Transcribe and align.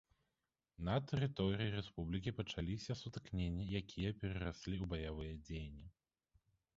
На 0.87 0.93
тэрыторыі 1.09 1.73
рэспублікі 1.75 2.33
пачаліся 2.39 2.97
сутыкненні, 3.01 3.67
якія 3.81 4.15
перараслі 4.23 4.75
ў 4.83 4.89
баявыя 4.95 5.33
дзеянні. 5.45 5.87